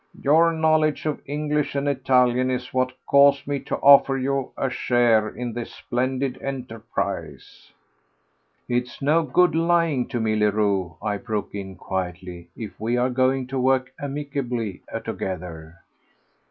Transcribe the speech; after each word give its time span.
"Your 0.19 0.51
knowledge 0.51 1.05
of 1.05 1.21
English 1.27 1.75
and 1.75 1.87
Italian 1.87 2.49
is 2.49 2.73
what 2.73 2.91
caused 3.05 3.45
me 3.45 3.59
to 3.59 3.75
offer 3.81 4.17
you 4.17 4.49
a 4.57 4.67
share 4.67 5.29
in 5.29 5.53
this 5.53 5.71
splendid 5.71 6.41
enterprise—" 6.41 7.71
"It's 8.67 8.99
no 8.99 9.21
good 9.21 9.53
lying 9.53 10.07
to 10.07 10.19
me, 10.19 10.35
Leroux," 10.35 10.95
I 11.03 11.17
broke 11.17 11.53
in 11.53 11.75
quietly, 11.75 12.49
"if 12.57 12.79
we 12.79 12.97
are 12.97 13.11
going 13.11 13.45
to 13.53 13.59
work 13.59 13.93
amicably 13.99 14.81
together." 15.05 15.77